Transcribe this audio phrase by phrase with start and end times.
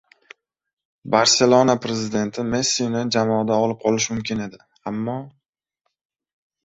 [1.15, 4.61] "Barselona" prezidenti Messini jamoada olib qolishi mumkin edi,
[4.93, 5.19] ammo...